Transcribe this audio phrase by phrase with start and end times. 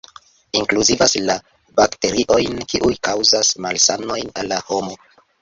[0.59, 1.35] Inkluzivas la
[1.81, 4.99] bakteriojn kiuj kaŭzas malsanojn al la homo.